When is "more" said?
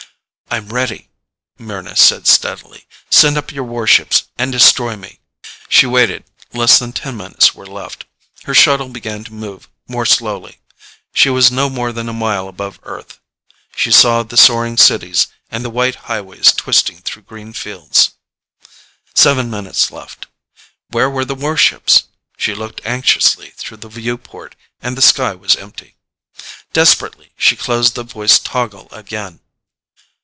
9.87-10.05, 11.69-11.93